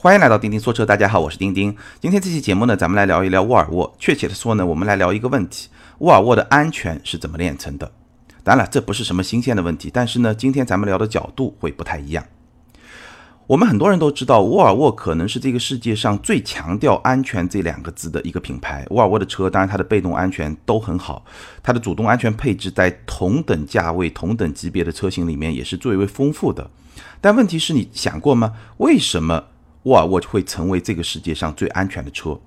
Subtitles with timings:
[0.00, 1.76] 欢迎来到钉钉说车，大家好，我是钉钉。
[1.98, 3.96] 今天这期节目呢，咱们来聊一聊沃尔沃。
[3.98, 7.90] 确切的说呢，我们来聊一个问题：沃尔沃的安全是怎么炼成的？
[8.44, 12.24] 当然了，这不是什么新鲜的问题，但是呢，今天咱们聊的角度会不太一样。
[13.48, 18.86] 我们很多人都知道，沃尔沃可能是这个世界上最强调安全这两个字的一个品牌。
[18.90, 21.24] 沃尔沃的车，当然它的被动安全都很好，
[21.60, 26.70] 它的主动安全配置在同等价位、同等级别的车型里面也是最为丰富的。
[27.20, 28.52] 但问题是你想过吗？
[28.76, 29.46] 为什么？
[29.88, 32.38] 沃尔沃会成为这个世界上最安全的车。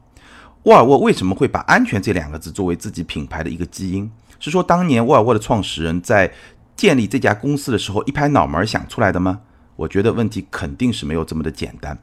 [0.63, 4.09] 沃尔沃为什么会把“安全”这两个字作为自己品牌的一个基因？
[4.39, 6.31] 是说当年沃尔沃的创始人在
[6.75, 9.41] 建立这家公司的时候一拍脑门想出来的吗？
[9.75, 11.97] 我觉得问题肯定是没有这么的简单。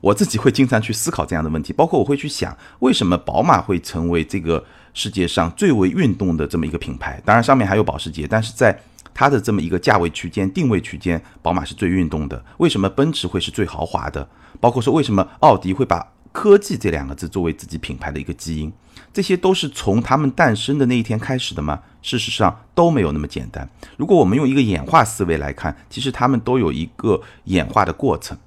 [0.00, 7.20] 我自己会经常去思考这样的问题，包括我会去想，为什么宝马会成为这个世界上最为运动的这么一个品牌？
[7.24, 8.78] 当然上面还有保时捷，但是在
[9.18, 12.44] 它的这么一个价位区间、定位区间，宝马是最运动的。
[12.58, 14.28] 为什么奔驰会是最豪华的？
[14.60, 18.72] 包括说为什么奥迪会把科技这两个字作为自己品牌的一个基因，
[19.12, 21.80] 这些都是从他们诞生的那一天开始的吗？
[22.00, 23.68] 事实上都没有那么简单。
[23.96, 28.38] 如果我们用一个演化思维来看，其实他们都有一个演化的过程。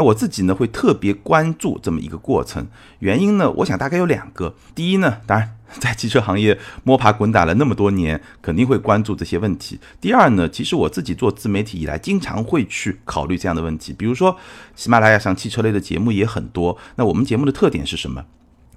[0.00, 2.66] 那我自己呢会特别关注这么一个过程，
[3.00, 4.54] 原因呢，我想大概有两个。
[4.74, 9.78] 第一呢，当然在汽车行业摸爬滚打了那么多年，肯定会关注这些问题。
[10.00, 13.92] 第二呢，其实我自己做自媒体以来，经常会去考虑这样的问题。
[13.92, 14.38] 比如说，
[14.74, 16.78] 喜马拉雅上汽车类的节目也很多。
[16.96, 18.24] 那我们节目的特点是什么？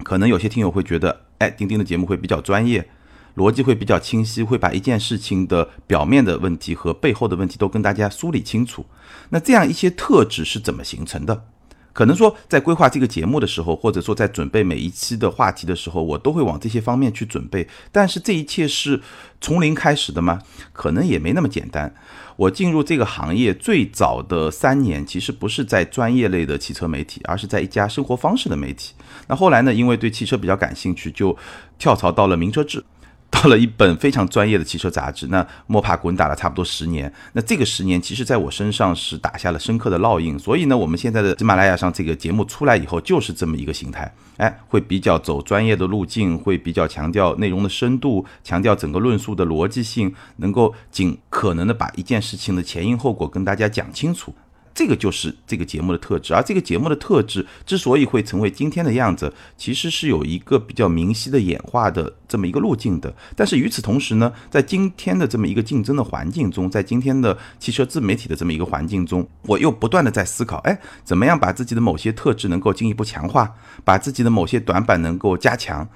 [0.02, 2.86] 可能有些听友会觉得，哎，钉钉的节目会比较专业。
[3.36, 8.86] 逻辑会比较清晰，会把一件事情的表面的问题和背后的问题都跟大家梳理清楚。
[9.30, 11.44] 那这样一些特质是怎么形成的？
[11.92, 17.68] 可能说在规划这个节目的时候，或者说在准备每一期的话题的时候，我都会往这些方面去准备。
[17.92, 19.00] 但是这一切是
[19.40, 20.40] 从零开始的吗？
[20.72, 21.94] 可能也没那么简单。
[22.34, 28.92] 我进入这个行业最早的三年，其实不是在专业类的汽车媒体，而是在一家生活方式的媒体。
[29.28, 31.36] 那后来呢，因为对汽车比较感兴趣，就
[31.78, 32.84] 跳槽到了名车志。
[33.34, 40.38] 到了一本非常专业的汽车杂志，那摸爬滚打了差不多十年，那这个十年其实在我身上是打下了深刻的烙印。
[40.38, 54.32] 所以呢，我们现在的喜马拉雅上这个节目出来以后，就是这么一个形态，哎，会比较走专业的路径，会比较强调内容的深度，强调整个论述的逻辑性，能够尽可能的把一件事情的前因后果跟大家讲清楚。
[54.74, 63.14] 这个就是这个节目的特质，而这个节目的特质之所以会成为今天的样子，其实是有一个比较明晰的演化的这么一个路径的。
[63.36, 73.54] 但是与此同时呢，在今天的这么一个竞争的环境中，在今天的汽车自媒体的这么一个环境中，我又不断的在思考，哎，怎么样把自己的某些特质能够进一步强化，
[73.84, 75.88] 把自己的某些短板能够加强。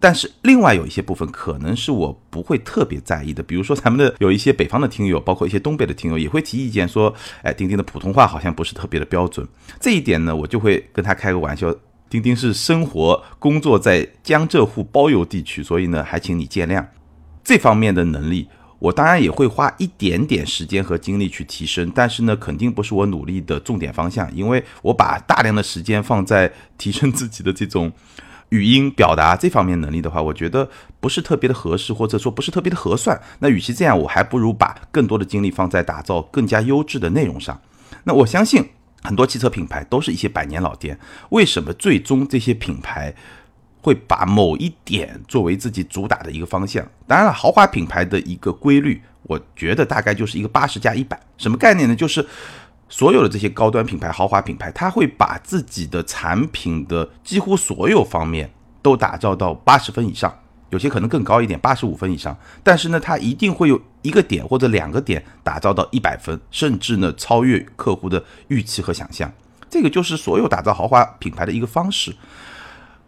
[0.00, 9.44] 但是另外有一些部分可能是我不会特别在意的，比如说咱们的有一些北方的听友，包括一些东北的听友也会提意见说，哎，钉钉的普通话好像不是特别的标准。
[9.80, 11.74] 这一点呢，我就会跟他开个玩笑，
[12.08, 16.86] 钉钉是生活工作在江浙沪包邮地区，所以呢，还请你见谅。
[17.42, 18.46] 这方面的能力，
[18.78, 27.92] 我当然也会花一点点时间和精力去提升，但是呢，肯定不是我努力的重点方向，因为我把大量的时间放在提升自己的这种。
[28.50, 30.68] 语音表达这方面能力的话，我觉得
[31.00, 33.20] 不是特别的合适，或者说不是特别的合算。
[33.40, 37.60] 那与其这样，我还不如把更多的精力放在打造更加优质的内容上。
[38.04, 38.64] 那我相信
[39.02, 40.98] 很多汽车品牌都是一些百年老店，
[41.30, 43.14] 为什么最终这些品牌
[43.82, 46.86] 会把某一点作为自己主打的一个方向？
[47.06, 51.94] 当然了，豪华品牌的一个规律，我觉得大概就是一个八十加一百，什么概念呢？
[51.94, 52.26] 就是。
[52.88, 58.50] 所有的这些高端品牌、豪华品牌，它会把自己的产品的几乎所有方面
[58.80, 60.34] 都打造到八十分以上，
[60.70, 62.36] 有些可能更高一点，八十五分以上。
[62.62, 69.30] 但是呢，它一定会有一个点或者两个点打造到一百分，甚至呢超越客户的预期和想象。
[69.68, 72.14] 这个就是所有打造豪华品牌的一个方式。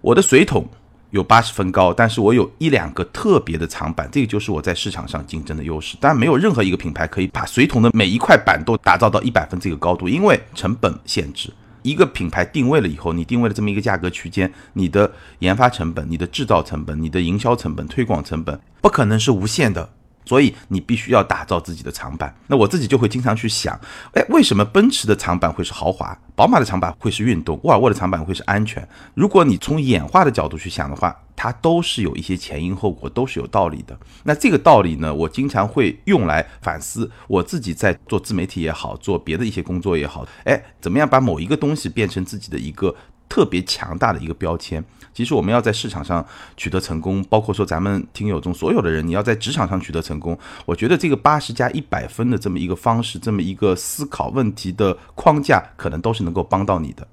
[0.01, 0.69] 我的水桶。
[1.11, 5.97] 有八十分高，但是我有一两个特别的长板，这个就是我在市场上竞争的优势。
[6.01, 11.53] 当然，没有任何一个品牌可以把水桶的每一块板都打造到一百分这个高度，因为成本限制。
[11.83, 19.89] 一个品牌定位了以后，你定位了这么一个价格区间，你的研发成本、你的制造成本、你的营销成本、推广成本，不可能是无限的。
[20.31, 22.33] 所以你必须要打造自己的长板。
[22.47, 23.77] 那我自己就会经常去想，
[24.15, 28.89] 哎，为什么奔驰的长板会是豪华，宝马的长板会是运动，沃尔沃的长板会是安全？
[29.15, 33.99] 如果你从演化的角度去想的话，它都是有一些前因后果，都是有道理的。
[34.23, 42.95] 那这个道理呢，我经常会用来反思我自己在做自媒体也好，做别的一些工作也好，哎，怎么样把某一个东西变成自己的一个
[43.31, 44.85] 特别强大的一个标签。
[45.13, 46.25] 其实我们要在市场上
[46.57, 57.07] 取得成功，包括说咱们听友中所有的人，你要在职场上取得成功，我觉得这个八十加一百分的这么一个方式，这么一个思考问题的框架，可能都是能够帮到你的。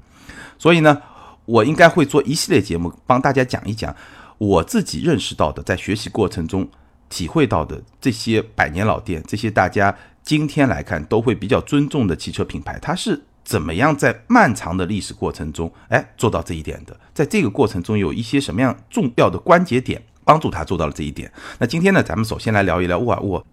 [0.60, 1.02] 所以呢，
[1.46, 3.96] 我应该会做一系列节目，帮大家讲一讲
[4.38, 6.70] 我自己认识到的，在学习过程中
[7.10, 13.24] 体会到的这些百年老店，这些大家今天来看都会比较尊重的汽车品牌，它是。
[13.48, 17.00] 怎么样在漫长的历史过程中，哎，做到这一点的？
[17.14, 21.32] 在这个过程中有一些什么样重要的关节点，帮助他做到了这一点？
[21.58, 23.46] 那今天呢，咱们首先来聊一聊沃尔沃，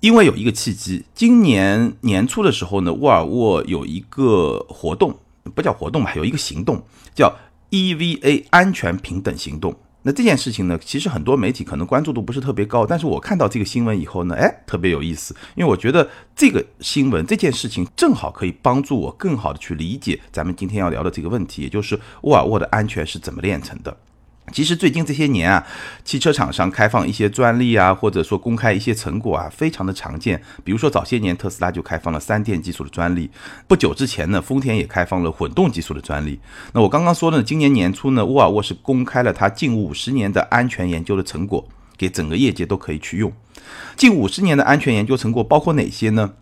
[0.00, 5.14] 因为有一个契机，今年年初的时候呢，沃尔沃有一个活动，
[5.54, 6.82] 不叫活动吧，有一个行动
[7.14, 7.30] 叫
[7.70, 9.76] EVA 安全平等行动。
[10.04, 23.96] 那这件事情呢，其实很多媒体可能关注度不是特别高，但是我看到这个新闻以后呢，哎，特别有意思，因为我觉得这个新闻这件事情正好可以帮助我更好的去理解咱们今天要聊的这个问题，也就是沃尔沃的安全是怎么炼成的。
[24.50, 25.64] 其实最近这些年啊，
[26.04, 30.42] 汽车厂商开放一些专利啊，或者说公开一些成果啊，非常的常见。
[30.64, 33.30] 比如说早些年特斯拉就开放了三电技术的专利，
[33.66, 36.38] 不久之前呢，丰田也开放了混动技术的专利。
[36.74, 41.66] 那我刚刚说呢，今年年初呢，沃尔沃是公开了它近五十年的安全研究的成果，
[41.96, 43.32] 给整个业界都可以去用。
[43.96, 46.34] 近五十年的安全研究成果包括哪些呢？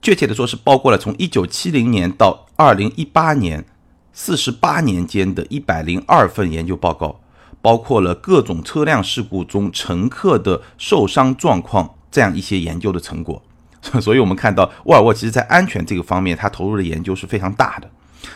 [0.00, 3.64] 确切的说是包括了从一九七零年到二零一八年
[4.12, 7.18] 四十八年间的一百零二份研究报告。
[7.62, 13.40] 包括了各种车辆事故中乘客的受伤状况这样一些研究的成果，
[14.02, 17.88] 所以我们看到沃尔沃其实在安全这个方面，它投入的研究是非常大的。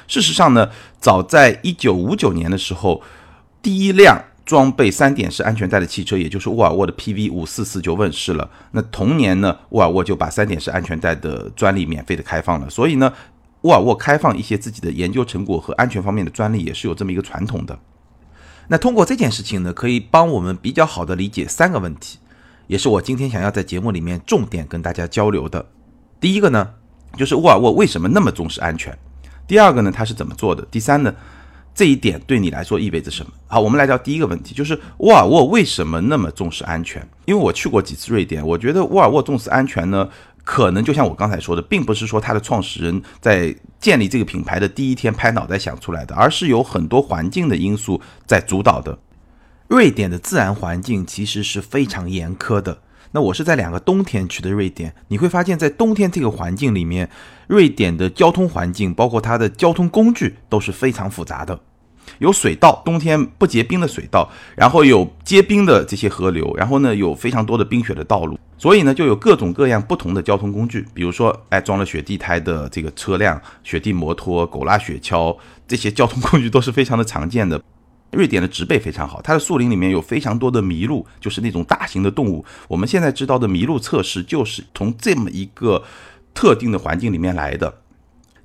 [0.08, 3.02] 事实上呢，早在一九五九年的时候，
[3.60, 8.48] 第一辆装备三点式安全带的汽车，也就是沃尔沃的 PV 五四四就问世了。
[8.72, 12.70] 那同年呢，沃尔沃就把三点式安全带的专利免费的开放了。
[12.70, 13.12] 所以呢，
[13.62, 17.78] 沃尔沃开放一些自己的研究成果和安全方面的专利，也是有这么一个传统的。
[18.68, 22.18] 那通过这件事情呢，可以帮我们比较好的理解三个问题，
[22.66, 25.66] 也是我今天想要在节目里面重点跟大家交流的。
[26.20, 26.70] 第一个呢，
[27.16, 28.96] 就是沃尔沃为什么那么重视安全？
[29.46, 30.66] 第二个呢，它是怎么做的？
[30.70, 31.14] 第三呢，
[31.74, 33.32] 这一点对你来说意味着什么？
[33.46, 37.06] 好，我们来聊第一个问题，就是沃尔沃为什么那么重视安全？
[37.24, 40.08] 因为我去过几次瑞典，我觉得沃尔沃重视安全呢。
[40.46, 48.96] 可能就像我刚才说的，并不是说它的创始人在建立这个品牌的第一天拍脑袋想出来的，而是有很多环境的因素在主导的。
[49.66, 52.78] 瑞典的自然环境其实是非常严苛的。
[53.10, 57.10] 那我是在两个冬天去的瑞典，你会发现在冬天这个环境里面，
[57.48, 61.58] 瑞典的交通环境，包括它的交通工具都是非常复杂的。
[62.18, 75.36] 有水道，冬天不结冰的水道，然后有结冰的这些河流，然后呢有非常多的冰雪的道路，所以呢就有各种各样不同的交通工具，比如说哎装了雪地胎的这个车辆、雪地摩托、狗拉雪橇
[75.66, 77.60] 这些交通工具都是非常的常见的。
[78.12, 82.42] 瑞典的植被非常好，它的树林里面有非常多的麋鹿，就是那种大型的动物。
[82.68, 85.82] 我们现在知道的麋鹿测试就是从这么一个
[86.32, 87.80] 特定的环境里面来的。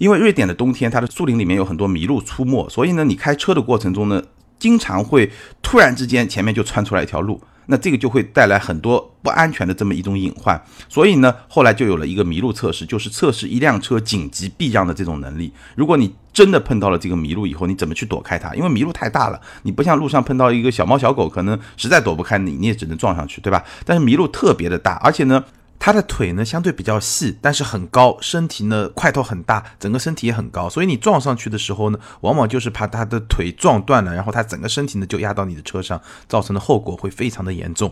[0.02, 4.20] 因为瑞典的冬天，它的树林里面有很多麋鹿出没，所以呢，你开车的过程中呢，
[4.58, 5.32] 经常会
[5.62, 10.60] 突然之间前面就窜出来一条路，那这个就会带来很多不安全的这么一种隐患。
[10.90, 15.54] 所以呢，后来就有了一个麋鹿测试，就是测试一辆车紧急避让的这种能力。
[15.76, 18.56] 如果你真的碰到了这个麋鹿以后，你怎么去躲开它？
[18.56, 23.64] 因为麋鹿太大了，你不像路上碰到一个小猫小狗，可能实在躲不开你，你也只能撞上去，对吧？
[23.86, 25.44] 但是麋鹿特别的大，而且呢。
[25.84, 37.92] 他的腿呢相对比较细，但是很高，身体呢块头很大，整个身体也很高，所以你撞上去的时候呢，往往就是怕他的腿撞断了，然后他整个身体呢就压到你的车上，造成的后果会非常的严重。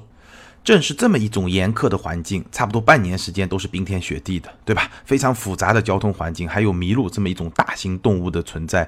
[0.63, 4.89] 正是这么一种严苛的环境，差不多半年时间都是冰天雪地的，对吧？
[5.03, 8.87] 非常复杂的交通环境，还有麋鹿这么一种大型动物的存在，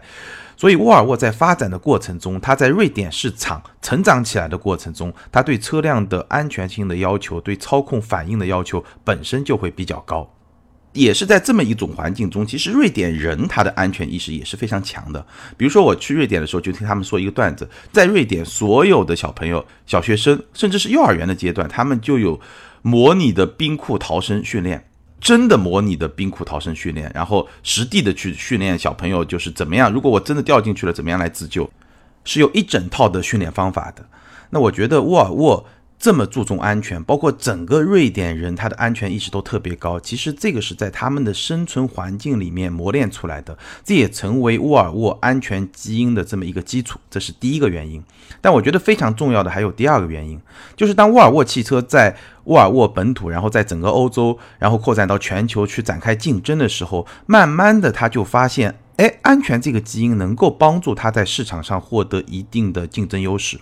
[0.56, 10.32] 所以沃尔沃在发展的过程中，它在瑞典市场成长起来的过程中，它对车辆的安全性的要求，对操控反应的要求本身就会比较高。
[10.94, 15.26] 也是在这么一种环境中，其实瑞典人他的安全意识也是非常强的。
[15.56, 22.40] 比如说我去瑞典的时候，就听他们说一个段子，在瑞典所有的小朋友、小学生，甚至是幼儿园的阶段，他们就有
[22.82, 24.86] 模拟的冰库逃生训练，
[25.20, 31.70] 真的模拟的冰库逃生训练，然后实地的去训练小朋友，就是怎么样，如果我真的掉进去了，怎么样来自救，
[32.26, 34.06] 是有一整套的训练方法的。
[34.50, 35.66] 那我觉得沃尔沃。
[36.02, 40.00] 这么注重安全，包括整个瑞典人，他的安全意识都特别高。
[40.00, 47.00] 其实这个是在他们的生存环境里面磨练出来的，这也成为沃尔沃安全基因的这么一个基础。
[47.12, 48.04] 这是第一个原因。
[48.42, 50.42] 但我觉得非常重要的还有第二个原因，
[50.76, 63.60] 就是当沃尔沃汽车在沃尔沃本土，然后在整个欧洲，然后扩展到全球去展开竞争的时候，慢慢的他就发现哎，安全这个基因能够帮助它在市场上获得一定的竞争优势。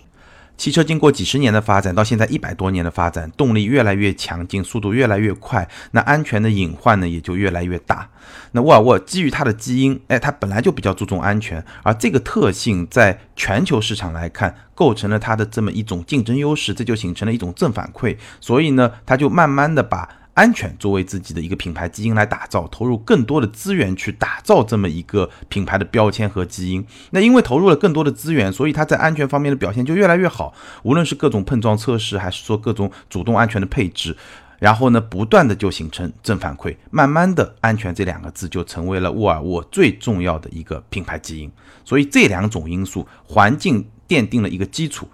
[0.60, 8.06] 汽车经过几十年的发展，到现在一百多年的发展，动力越来越强劲，速度越来越快，那安全的隐患呢也就越来越大。
[8.52, 18.18] 那沃尔沃基于它的基因，哎，它本来就比较注重安全，而这个特性在全球市场来看，构成了它的这么一种竞争优势，这就形成了一种正反馈。
[18.38, 20.19] 所以呢，它就慢慢的把。
[20.34, 26.84] 安全作为自己的一个品牌基因来打造，投入更多的资源去打造这么一个品牌的标签和基因。
[27.10, 30.54] 那因为投入了更多的资源，所以它在安全方面的表现就越来越好。
[30.82, 34.16] 无论是各种碰撞测试，还是说各种主动安全的配置，
[34.58, 41.50] 然后呢，不断的就形成正反馈，慢慢的，安全这两个字就成为了沃尔沃最重要的一个品牌基因。
[41.84, 45.08] 所以这两种因素，环境奠定了一个基础。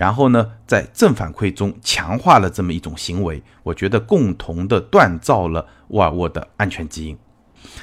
[0.00, 7.18] 然后呢，在正反馈中强化了这么一种行为，我觉得共同的锻造了沃尔沃的安全基因。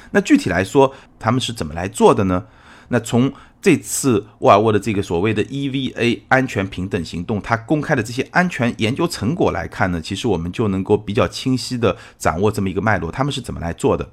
[0.09, 2.47] 那具体来说，他们是怎么来做的呢？
[2.87, 3.31] 那从
[3.61, 14.09] 这次沃尔沃的这个所谓的 EVA 安全平等行动，它公开的这些安全研究成果来看呢，其实我们就能够比较清晰的掌握这么一个脉络，他们是怎么来做的。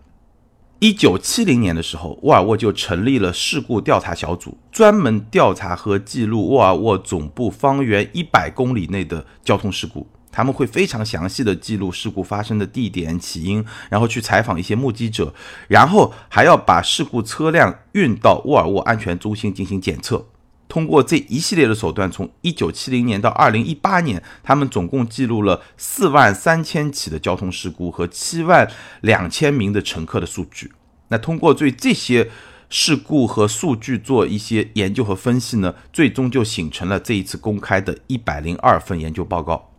[0.84, 10.06] 一九七零年的时候，沃尔沃就成立了事故调查小组，专门调查和记录沃尔沃总部方圆一百公里内的交通事故。
[10.30, 15.32] 他们会非常详细的记录事故发生的地点、起因，然后去采访一些目击者，
[15.68, 20.26] 然后还要把事故车辆运到沃尔沃安全中心进行检测。
[20.74, 28.68] 通过这一系列的手段，从一九七零年到二零一八年，他们总共记录了四万三千起的交通事故和七万
[29.00, 30.72] 两千名的乘客的数据。
[31.10, 32.28] 那通过对这些
[32.68, 39.73] 事故和数据做一些研究和分析呢，最终就形成了这一次公开的一百零二份研究报告。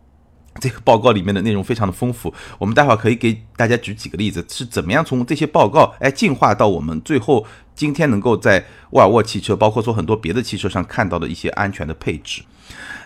[0.60, 12.42] 这个报告里面的内容非常的丰富，我们待会儿可以给大家举几个例子，是怎么样从这些报告哎进化到我们最后今天能够在沃尔沃汽车，包括说很多别的汽车上看到的一些安全的配置。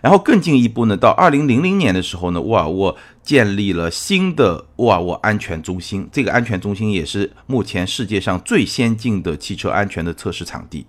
[0.01, 10.87] 然后更进一步呢，到二零零零年的时候呢，沃尔沃建立了新的沃尔沃安全中心，这个安全中心也是目前世界上最先进的汽车安全的测试场地。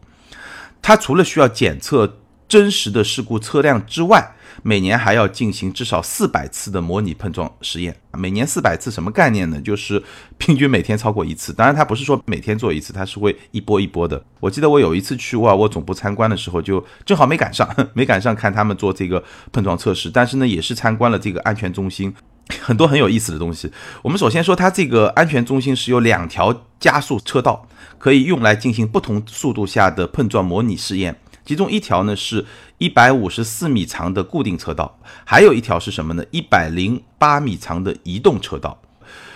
[0.81, 2.19] 它除了需要检测
[2.51, 4.29] 真实的事故车辆之外，
[4.61, 7.95] 每年还要进行至少四百次的模拟碰撞实验。
[8.17, 9.61] 每年四百次什么概念呢？
[9.61, 10.03] 就是
[10.37, 11.53] 平均每天超过一次。
[11.53, 14.21] 当然，它不是说每天做一次，它是会一波一波的。
[14.41, 20.09] 我记得我有一次去沃尔沃总部参观的时候，就正好没赶上，没赶上看他们做这个碰撞测试。
[20.09, 22.13] 但是呢，也是参观了这个安全中心，
[22.59, 23.71] 很多很有意思的东西。
[24.01, 27.65] 我们首先说，它这个安全中心是有两条加速车道，
[27.97, 31.15] 可以用来进行不同速度下的碰撞模拟试验。
[31.51, 32.45] 其中一条呢是
[32.77, 36.23] 一百五十四米长的固定车道，还有一条是什么呢？
[36.31, 38.81] 一百零八米长的移动车道，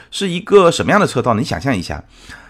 [0.09, 1.33] 是一个什么样的车道？
[1.33, 2.01] 你想象一下，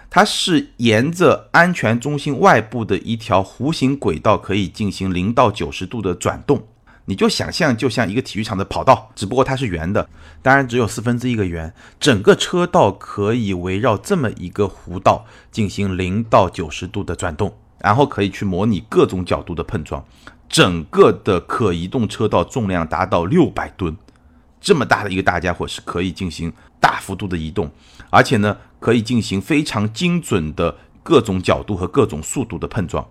[0.07, 6.63] 它是沿着安全中心外部的一条弧形轨道，可以进行零到九十度的转动。
[7.05, 10.07] 你就想象，就像一个体育场的跑道，只不过它是圆的，
[10.43, 17.51] 当然只有四分之一个圆，整个车道可以围绕这么一个弧道进行零到九十度的转动。
[17.85, 20.03] 然后可以去模拟各种角度的碰撞，
[20.49, 23.95] 整个的可移动车道重量达到六百吨，
[24.59, 27.69] 这么大的一个大家伙是可以进行大幅度的移动，
[28.09, 33.05] 而且呢可以进行非常精准的各种角度和各种速度的碰撞。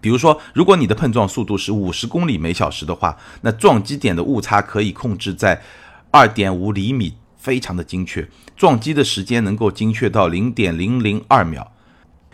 [0.00, 5.62] 比如说，如果你的碰撞速度是五十公里每小时的话，那撞击点的误差可以控制在
[6.10, 11.70] 二点五厘米，非常的精确，撞击的时间能够精确到零点零零二秒。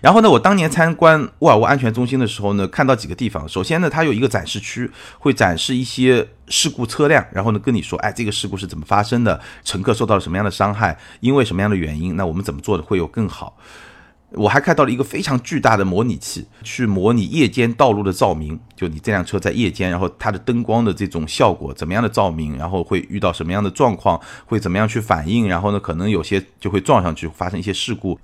[0.01, 3.49] 然后呢，我当年参观沃尔沃安全中心的时候呢，看到几个地方。
[3.49, 4.89] 首先呢，它有一个展示区，
[5.19, 13.57] 会展示一些事故车辆，然后呢跟你说，哎，这个事故是怎么发生的，乘客受到了什么样的伤害，因为什么样的原因，那我们怎么做的会有更好。
[14.33, 28.21] 我还看到了一个非常巨大的模拟器，去模拟夜间道路的照明，就你这辆车在夜间，然后它的灯光的这种效果，怎么样的照明，然后会遇到什么样的状况，会怎么样去反应，然后呢可能有些就会撞上去，发生一些事故。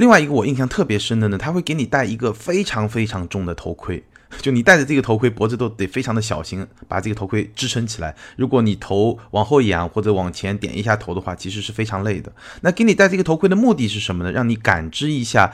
[0.00, 4.02] 另外一个我印象特别深的呢，他会给你戴一个非常非常重的头盔，
[4.40, 8.16] 就你戴着这个头盔，脖子都得非常的小心，把这个头盔支撑起来。
[8.36, 12.32] 如果你头往后仰或者往前点一下头的话，其实是非常累的。
[12.62, 14.32] 那给你戴这个头盔的目的是什么呢？
[14.32, 15.52] 让你感知一下。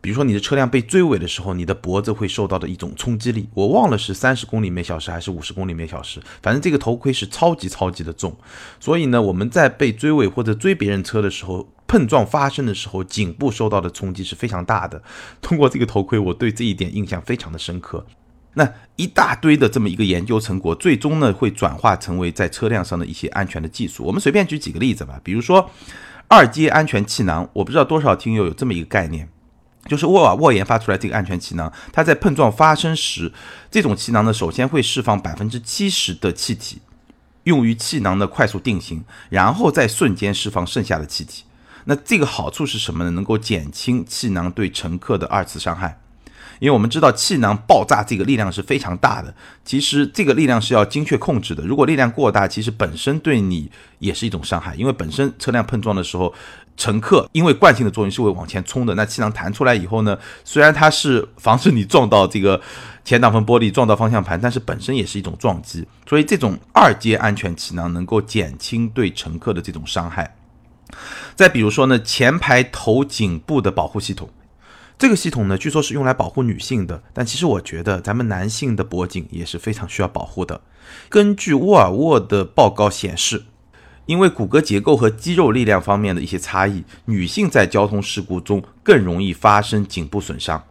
[0.00, 8.34] 比如说你的车辆被追尾的时候，你的脖子会受到的一种冲击力，我忘了是三十公里每小时还是五十公里每小时，反正这个头盔是超级超级的重。
[8.78, 15.02] 所以呢，我们在被追尾或者追别人车的时候，碰撞发生的时候，颈部受到的冲击是非常大的。
[15.42, 18.06] 通过这个头盔，我对这一点印象非常的深刻。
[18.54, 24.04] 那一大堆的这么一个研究成果，最终呢会转化成为在车辆上的一些安全的技术。
[24.04, 25.68] 我们随便举几个例子吧，比如说
[26.28, 29.28] 二阶安全气囊，我不知道多少听友有这么一个概念。
[29.88, 33.32] 就是沃尔沃研发出来这个安全气囊，它在碰撞发生时，
[33.68, 36.80] 这种气囊呢，首先会释放百分之七十的气体，
[37.44, 41.42] 用于气囊的快速定型，然后再瞬间释放剩下的气体。
[41.90, 43.10] 那这个好处是什么呢？
[43.10, 45.98] 能够减轻气囊对乘客的二次伤害。
[46.60, 51.64] 因为我们知道气囊爆炸这个力量是非常大的，其实这个力量是要精确控制的。
[51.64, 53.68] 如果力量过大，其实本身对你
[53.98, 54.72] 也是一种伤害。
[54.76, 56.32] 因为本身车辆碰撞的时候，
[56.76, 58.94] 乘客因为惯性的作用是会往前冲的。
[58.94, 62.60] 那气囊弹出来以后呢，虽然它是防止你撞到这个
[63.04, 65.84] 前挡风玻璃、撞到方向盘，但是本身也是一种撞击。
[66.06, 70.36] 所以这种二阶安全气囊能够减轻对乘客的这种伤害。
[71.34, 74.30] 再比如说呢，前排头颈部的保护系统。
[74.98, 80.60] 这个系统呢，据说是用来保护女性的，但其实我觉得咱们男性的脖颈也是非常需要保护的。
[81.08, 83.44] 根据沃尔沃的报告显示，
[84.04, 90.62] 因为骨骼结构和肌肉力量方面的一些差异，女性在交通事故中更容易发生颈部损伤，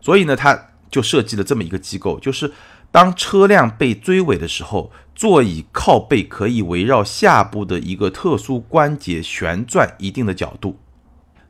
[0.00, 2.52] 所以呢，它就设计了这么一个机构，就是
[2.92, 10.78] 当车辆被追尾的时候，座椅靠背可以围绕下部的一个特殊关节旋转一定的角度。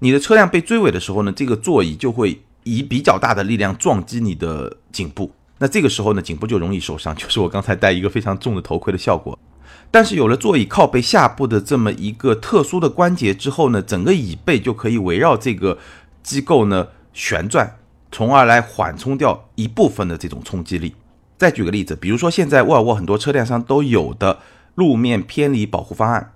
[0.00, 9.38] 你的车辆被追尾的时候呢，这个座椅就会以比较大的力量撞击你的颈部，那这个时候呢，颈部就容易受伤，就是我刚才戴一个非常重的头盔的效果。
[9.90, 15.78] 但是有了座椅靠背下部的这么一个特殊的关节之后呢，整个椅背就可以围绕这个
[16.23, 17.78] 机构呢旋转，
[18.12, 20.94] 从而来缓冲掉一部分的这种冲击力。
[21.40, 24.40] 再举个例子，比如说现在沃尔沃很多车辆上都有的
[24.75, 26.35] 路面偏离保护方案。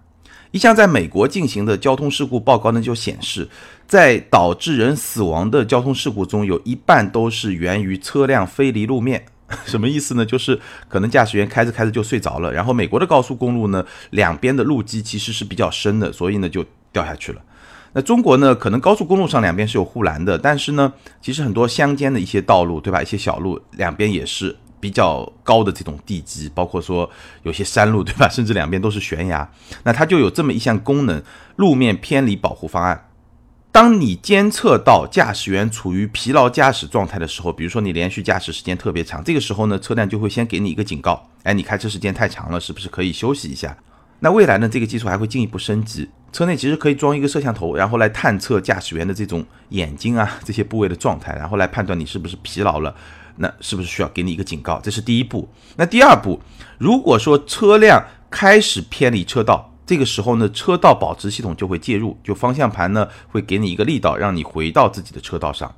[0.51, 3.47] 一项在美国进行的交通事故报告呢，就显示，
[3.87, 9.27] 在导致人死亡的交通事故中，有一半都是源于车辆飞离路面。
[9.67, 10.25] 什么意思呢？
[10.25, 10.59] 就是
[10.89, 17.43] 可能驾驶员开着开着就睡着了，然后美国的高速公路呢，两边的路基其实是比较深的，所以呢就掉下去了。
[17.93, 23.03] 那中国呢，可能高速公路上两边是有护栏的，但是呢，其实很多乡间的一些道路，对吧？
[23.03, 24.57] 一些小路两边也是。
[24.85, 27.11] 比较高的这种地基，包括说
[27.43, 28.29] 有些山路，对吧？
[28.29, 29.51] 甚至两边都是悬崖，
[29.85, 31.23] 那它就有这么一项功能：
[31.57, 33.09] 路面偏离保护方案。
[33.73, 43.75] 当你监测到驾驶员处于疲劳驾驶状态的时候，比如说你连续驾驶时间特别长，这个时候呢，车辆就会先给你一个警告：哎，你开车时间太长了，是不是可以休息一下？
[44.21, 52.95] 那未来呢，这个技术还会进一步升级，车内其实可以装一个摄像头，然后来探测驾驶员的这种眼睛啊这些部位的状态，然后来判断你是不是疲劳了。
[53.37, 54.81] 那是不是需要给你一个警告？
[54.81, 55.49] 这是第一步。
[55.77, 56.41] 那第二步，
[56.79, 65.75] 如果说车辆开始偏离车道，这个时候呢，车道保持系统就会介入，就方向盘呢会给你一个力道，让你回到自己的车道上。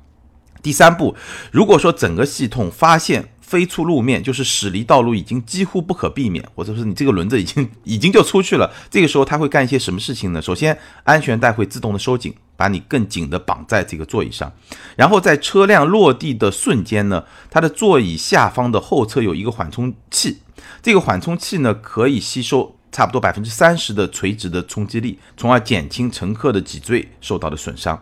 [0.61, 1.15] 第三步，
[1.51, 10.41] 如果说整个系统发现飞出路面，就是驶离道路已经几乎不可避免，或者说你这个轮子已经已经就出去了，这个时候它会干一些什么事情呢？
[10.41, 12.35] 首先，安全带会自动的收紧。
[12.57, 14.51] 把你更紧的绑在这个座椅上，
[14.95, 20.39] 然后在车辆落地的瞬间呢，它的座椅下方的后侧有一个缓冲器，
[20.81, 28.01] 这个缓冲器呢可以吸收差不多百分之三十的垂直的冲击力，从而减轻乘客的脊椎受到的损伤。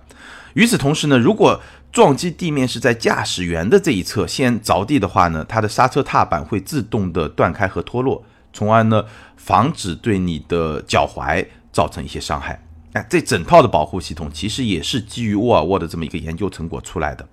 [0.54, 1.62] 与此同时呢，如果
[1.96, 9.06] 撞击地面是在驾驶员的这一侧先着地的话呢，它的刹车踏板会自动的断开和脱落，从而呢
[9.38, 12.62] 防止对你的脚踝造成一些伤害。
[12.92, 17.26] 哎，这整套的保护系统其实也是基于沃尔沃的这么一个研究成果出来的。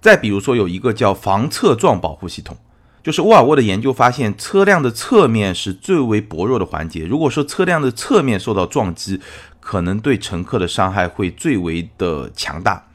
[0.00, 2.56] 再比如说，有一个叫防侧撞保护系统，
[3.02, 7.04] 就是沃尔沃的研究发现，车辆的侧面是最为薄弱的环节。
[7.04, 9.20] 如果说车辆的侧面受到撞击，
[9.58, 12.86] 可能对乘客的伤害会最为的强大。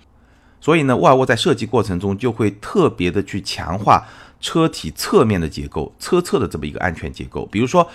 [0.65, 4.04] 所以呢，沃尔沃在设计过程中就会特别的去强化
[4.41, 7.45] 车体侧面的结构，车侧的这么一个安全结构。
[7.51, 7.88] 比如说。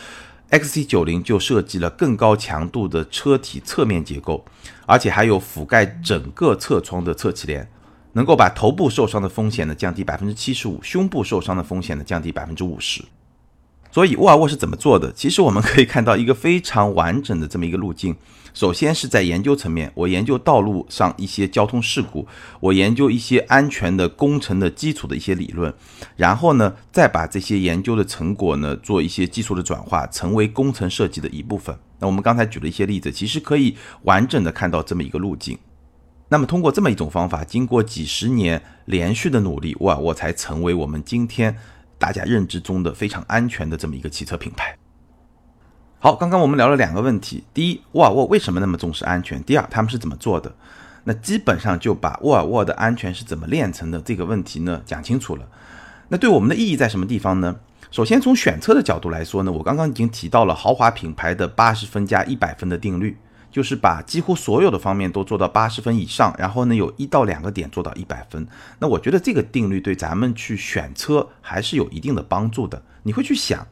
[0.52, 4.44] XC 九零就设计了更高强度的车体侧面结构，
[4.84, 7.70] 而且还有覆盖整个侧窗的侧气帘，
[8.14, 13.00] 能够把头部受伤的风险呢降低百分之七十五，胸部受伤的风险呢降低百分之五十。
[13.92, 15.12] 所以沃尔沃是怎么做的？
[15.12, 18.14] 其实我们可以看到一个非常完整的这么一个路径。
[18.52, 22.26] 首先是在研究层面，我研究道路上一些交通事故，
[22.58, 25.72] 我研究一些安全的工程的基础的一些理论，
[26.16, 31.76] 然后呢，再把这些研究的成果呢做一些技术的转化，成为工程设计的一部分。
[32.00, 35.56] 那我们刚才举了一些例子，其实可以完整的看到这么一个路径。
[36.28, 41.56] 那么通过这么一种方法，经过几十年连续的努力，沃尔沃才成为我们今天。
[42.00, 44.74] 大家认知中的非常安全的这么一个汽车品牌。
[45.98, 50.50] 好，刚刚我们聊了两个问题：第一，沃尔沃为什么那么重视安全；第二，他们是怎么做的？
[51.04, 55.46] 那基本上就把沃尔沃的安全是怎么炼成的这个问题呢讲清楚了。
[56.08, 57.56] 那对我们的意义在什么地方呢？
[57.90, 63.16] 首先从选车的角度来说呢，我刚刚已经提到了豪华品牌的八十分加一百分的定律，
[63.50, 68.46] 就是把几乎所有的方面都做到八十分以上，然后呢有一到两个点做到一百分。
[68.78, 72.82] 那我觉得这个定律对咱们去选车还是有一定的帮助的。
[73.02, 73.66] 你会去想，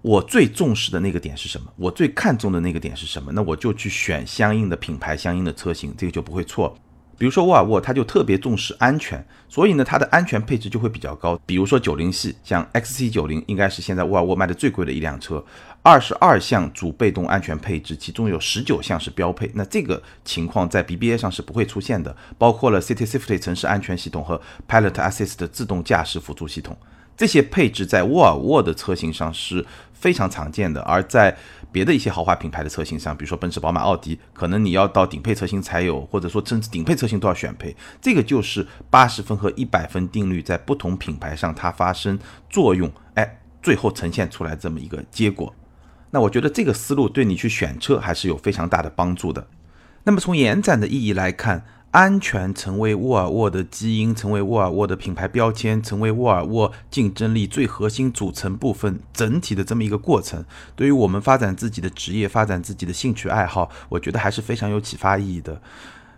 [0.00, 1.72] 我最重视的那个点是什么？
[1.76, 3.32] 我最看重的那个点是什么？
[3.32, 6.76] 那我就去选相应的品牌、相应的车型，这个就不会错。
[7.18, 11.36] 比如说沃尔沃，它就特别重视安全，所以呢，它的安全配置就会比较高。
[11.44, 15.44] 比如说九零系，像 XC90 应该是现在沃尔沃卖的最贵的一辆车，
[15.82, 19.50] 二十二项主被动安全配置，其中有十九项是标配。
[19.54, 26.76] 那这个情况在 BBA 上是不会出现的，包括了 City Safety 城市安全系统和 Pilot Assist 自动驾驶辅助系统。
[27.16, 31.36] 这些配置在沃尔沃的车型上是非常常见的，而在
[31.72, 37.74] 别的一些豪华品牌的车型上，比如说奔驰、宝马、奥迪，可能你要到顶配车型才有，或者说甚至顶配车型都要选配。
[38.00, 42.16] 这个就是八十分和一百分定律在不同品牌上它发生
[42.48, 45.52] 作用，哎，最后呈现出来这么一个结果。
[46.10, 49.46] 那我觉得这个思路对你去选车还是有非常大的帮助的。
[50.04, 51.64] 那么从延展的意义来看。
[51.90, 60.44] 安全成为沃尔沃的基因，成为沃尔沃的品牌标签，成为沃尔沃竞争力最核心组成部分，整体的这么一个过程，
[60.76, 65.62] 对于我们发展自己的职业、发展自己的兴趣爱好，我觉得还是非常有启发意义的。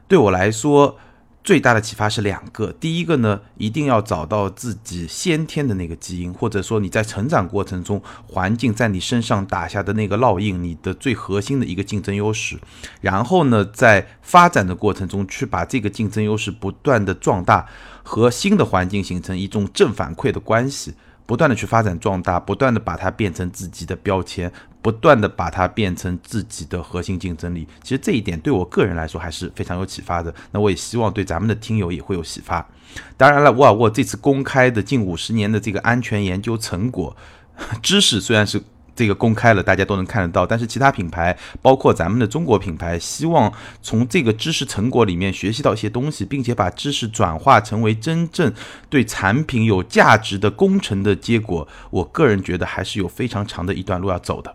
[0.09, 0.99] 对我来说。
[1.43, 12.59] 最大的启发是两个，第一个呢，一定要找到自己先天的那个基因，或者说你在成长过程中环境在你身上打下的那个烙印，你的最核心的一个竞争优势。
[13.01, 17.67] 然后呢，在发展的过程中去把这个竞争优势不断的壮大，
[18.03, 20.95] 和新的环境形成一种正反馈的关系。
[21.31, 24.51] 不断的去发展壮大，不断的把它变成自己的标签，
[24.83, 27.69] 不断的把它变成自己的核心竞争力。
[27.85, 30.35] 其实这一点对我个人来说还是非常有启发的。
[30.51, 32.69] 那我也希望对咱们的听友也会有启发。
[33.17, 37.17] 当然了，沃尔沃这次公开的近五十年的这个安全研究成果，
[37.81, 38.61] 知识虽然是。
[39.01, 40.45] 这个公开了，大家都能看得到。
[40.45, 48.53] 但是其他品牌，包括咱们的中国品牌，希望从这个知识成果里面学习到一些东西，并且把知识转化成为真正
[48.91, 51.67] 对产品有价值的工程的结果。
[51.89, 54.55] 我个人觉得还是有非常长的一段路要走的。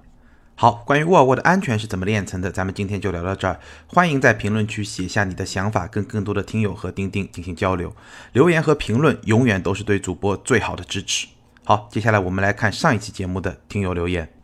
[0.54, 3.60] 好，关于沃尔沃的安全是怎么炼成的，咱们今天就聊到这儿。
[3.88, 7.92] 欢迎在评论区写下你的想法，跟更多的听友和钉钉进行交流。
[8.34, 11.28] 留言和评论永远都是对主播最好的支持。
[11.68, 14.35] 好，接下来我们来看上一期节目的听友留言。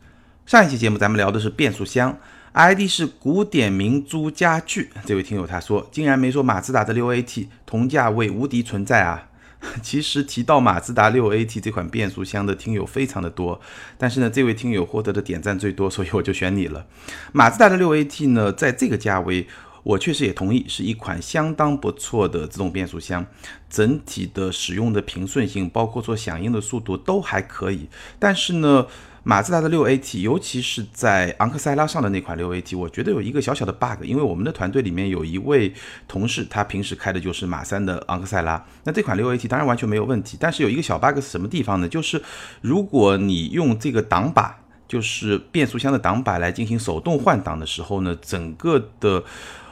[0.52, 2.18] 上一期节目咱们聊的是变速箱
[2.52, 4.90] ，ID 是古典明珠家具。
[5.06, 9.30] 这位听友他说，竟然没说马自达的六 AT 同价位无敌存在啊！
[9.82, 13.62] 其实提到马自达六 AT 这款变速箱的听友非常的多，
[13.98, 16.86] 但是呢，这位听友获得的点赞最多，所以我就选你了。
[17.32, 19.48] 马自达的六 AT 呢，在这个价位，
[19.84, 23.26] 我确实也同意是一款相当不错的自动变速箱，
[23.70, 27.88] 整体的使用的平顺性，包括说响应的速度都还可以，
[28.20, 28.88] 但是呢。
[29.24, 35.72] 马自达的六 AT，尤其是在昂克赛拉上的那款六 AT，我觉得有一个小小的 bug，因为我们的团队里面有一位
[36.08, 41.88] 同事，他平时开的就是马三的昂克赛拉，那这款六 AT 当然完全没有问题，但是有一个小 bug 是什么地方呢？
[41.88, 42.20] 就是
[42.62, 49.24] 如果你用这个挡把，就是变速箱的挡把来进行手动换挡的时候呢，整个的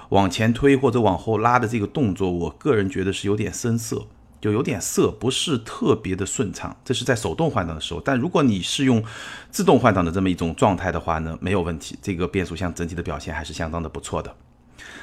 [0.09, 4.07] 往前推或者往后拉的这个动作，我个人觉得是有点生涩。
[4.41, 6.73] 就有点涩，不是特别的顺畅。
[6.85, 9.03] 这是在手动换挡的时候，但如果你是用
[9.51, 11.99] 自动换挡的这么一种状态的话呢，没有问题。
[12.01, 14.33] 这个变速箱整体的表现还是相当的不错的。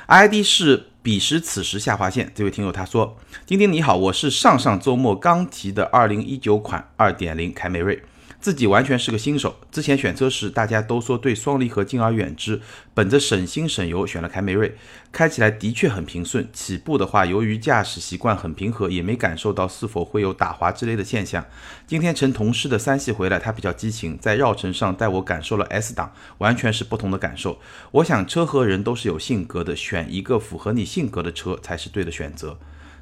[0.07, 8.03] ID 是彼时此时下划线，这位听友他说：“丁丁你好，我是上上周末刚提的2019款2.0凯美瑞。”
[8.47, 12.61] 自己完全是个新手，之前选车时大家都说对双离合敬而远之，
[12.95, 14.77] 本着省心省油选了凯美瑞，
[15.11, 16.49] 开起来的确很平顺。
[16.53, 21.45] 起步的话，由于驾驶习惯很平和，也没感受到是否会有打滑之类的现象。
[21.89, 27.59] 今天乘同事的三系回来，他比较激情，在绕城上带我感受了 S 档，完全是不同的感受。
[27.91, 32.57] 我想车和人都是有性格的，选一个符合你性格的车才是对的选择。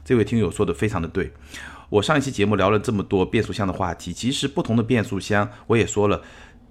[0.06, 1.32] 这位听友说的非常的对。
[1.94, 6.20] 我上一期节目聊了这么多变速箱的话题，其实不同的变速箱我也说了，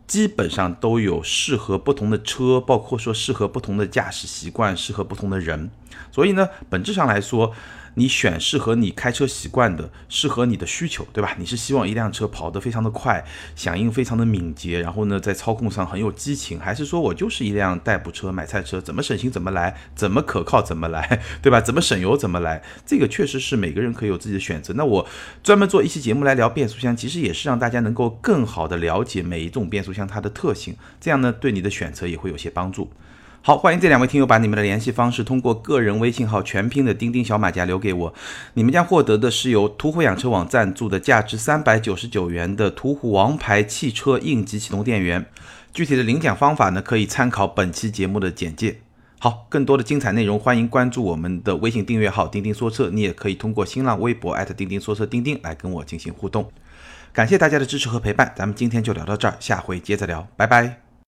[0.05, 5.71] 基本上都有适合不同的车，包括说适合不同的驾驶习惯，适合不同的人。
[6.12, 7.53] 所以呢，本质上来说。
[7.95, 11.36] 你选适合你开车习惯的，适合你的需求，对吧？
[11.38, 13.23] 你是希望一辆车跑得非常的快，
[13.56, 21.62] 响应非常的敏捷，然后呢，在操控上很有激情，还是说我就是一辆代步车、买菜车，怎么省心怎么来，怎么可靠怎么来，对吧？
[21.62, 22.63] 怎么省油怎么来？
[22.86, 24.73] 这个确实是每个人可以有自己的选择。
[24.75, 25.08] 那我
[25.43, 32.91] 专门做一期节目来聊变速箱，其实也是让大家能够更好的了解每一种变速箱它的特性，这样呢，对你的选择也会有些帮助。
[33.45, 38.13] 好，欢迎这两位听友把你们的联系方式通过个人微信号全拼的钉钉小马甲留给我，
[38.53, 45.25] 你们将获得的是由途虎养车网赞助的价值三百九十九元的途虎王牌汽车应急启动电源。
[45.73, 48.79] 具体的领奖方法呢，可以参考本期节目的简介。
[49.19, 56.49] 好，更多的精彩内容，欢迎关注我们的微信订阅号“钉钉说车”，你也可以通过新浪微博钉钉说车钉钉来跟我进行互动。
[57.12, 60.92] 感谢大家的支持和陪伴，咱们今天就聊到这儿，下回接着聊，拜拜。